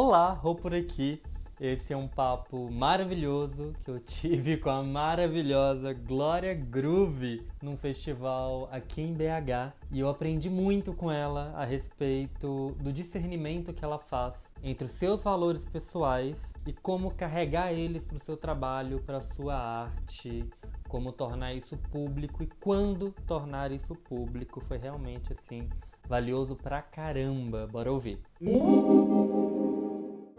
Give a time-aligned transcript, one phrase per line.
[0.00, 1.20] Olá, Rô por aqui.
[1.60, 8.68] Esse é um papo maravilhoso que eu tive com a maravilhosa Glória Groove num festival
[8.70, 13.98] aqui em BH e eu aprendi muito com ela a respeito do discernimento que ela
[13.98, 19.16] faz entre os seus valores pessoais e como carregar eles para o seu trabalho, para
[19.16, 20.48] a sua arte,
[20.88, 25.68] como tornar isso público e quando tornar isso público foi realmente assim
[26.08, 27.66] valioso pra caramba.
[27.66, 28.20] Bora ouvir.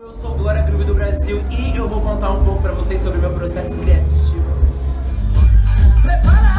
[0.10, 3.20] Eu sou Glória Groove do Brasil e eu vou contar um pouco pra vocês sobre
[3.20, 4.42] meu processo criativo.
[6.02, 6.56] Prepara!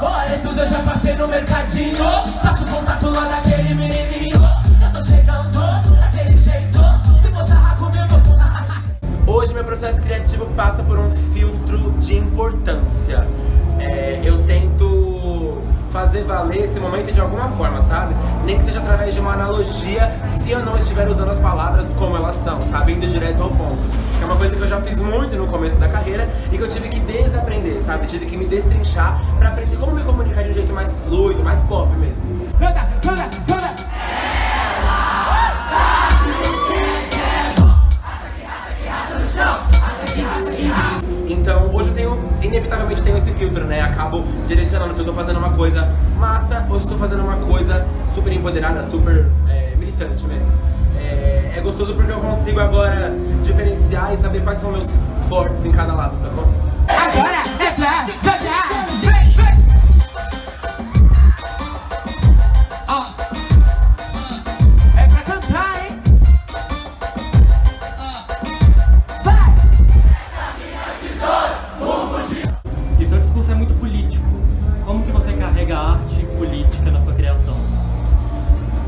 [0.00, 2.04] Boletos eu já passei no mercadinho.
[2.42, 4.40] Passo contato lá daquele menininho.
[4.82, 5.60] Eu tô chegando
[6.00, 6.78] daquele jeito.
[7.22, 13.24] Se você comigo Hoje meu processo criativo passa por um filtro de importância.
[13.78, 14.87] É, Eu tento
[15.90, 18.14] fazer valer esse momento de alguma forma, sabe?
[18.44, 22.16] Nem que seja através de uma analogia, se eu não estiver usando as palavras como
[22.16, 22.92] elas são, sabe?
[22.92, 23.78] Indo direto ao ponto.
[24.20, 26.68] É uma coisa que eu já fiz muito no começo da carreira e que eu
[26.68, 28.06] tive que desaprender, sabe?
[28.06, 31.62] Tive que me destrinchar pra aprender como me comunicar de um jeito mais fluido, mais
[31.62, 32.47] pop mesmo.
[42.48, 43.80] Inevitavelmente tenho esse filtro, né?
[43.80, 47.36] Acabo direcionando se eu tô fazendo uma coisa massa ou se eu tô fazendo uma
[47.36, 50.50] coisa super empoderada, super é, militante mesmo.
[50.98, 55.70] É, é, gostoso porque eu consigo agora diferenciar e saber quais são meus fortes em
[55.70, 56.44] cada lado, sacou?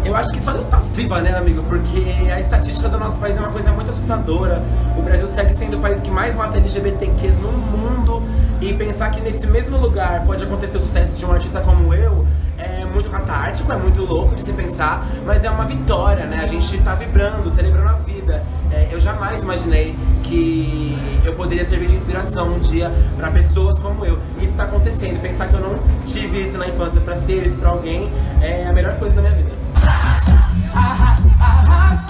[0.03, 1.63] Eu acho que só não tá viva, né, amigo?
[1.65, 4.63] Porque a estatística do nosso país é uma coisa muito assustadora.
[4.97, 8.23] O Brasil segue sendo o país que mais mata LGBTQs no mundo.
[8.63, 12.27] E pensar que nesse mesmo lugar pode acontecer o sucesso de um artista como eu
[12.59, 12.70] é
[13.73, 16.41] é muito louco de se pensar, mas é uma vitória, né?
[16.43, 18.43] A gente tá vibrando, celebrando a vida.
[18.73, 24.05] É, eu jamais imaginei que eu poderia servir de inspiração um dia para pessoas como
[24.05, 24.19] eu.
[24.39, 25.21] E isso tá acontecendo.
[25.21, 28.11] Pensar que eu não tive isso na infância para ser isso para alguém
[28.41, 29.51] é a melhor coisa da minha vida.
[31.41, 32.10] Arrasta.